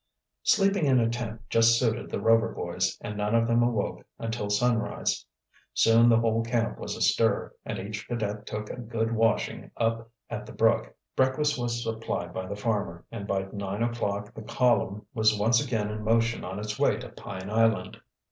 Sleeping 0.41 0.87
in 0.87 0.99
a 0.99 1.07
tent 1.07 1.43
just 1.47 1.77
suited 1.77 2.09
the 2.09 2.19
Rover 2.19 2.49
boys 2.55 2.97
and 3.01 3.15
none 3.15 3.35
of 3.35 3.47
them 3.47 3.61
awoke 3.61 4.03
until 4.17 4.49
sunrise. 4.49 5.27
Soon 5.75 6.09
the 6.09 6.17
whole 6.17 6.41
camp 6.43 6.79
was 6.79 6.95
astir, 6.95 7.53
and 7.65 7.77
each 7.77 8.07
cadet 8.07 8.47
took 8.47 8.71
a 8.71 8.77
good 8.77 9.11
washing 9.11 9.69
up 9.77 10.09
at 10.27 10.47
the 10.47 10.53
brook. 10.53 10.95
Breakfast 11.15 11.55
was 11.59 11.83
supplied 11.83 12.33
by 12.33 12.47
the 12.47 12.55
farmer, 12.55 13.05
and 13.11 13.27
by 13.27 13.45
nine 13.53 13.83
o'clock 13.83 14.33
the 14.33 14.41
column 14.41 15.05
was 15.13 15.37
once 15.37 15.63
again 15.63 15.91
in 15.91 16.03
motion 16.03 16.43
on 16.43 16.57
its 16.57 16.79
way 16.79 16.97
to 16.97 17.09
Pine 17.09 17.51
Island. 17.51 17.99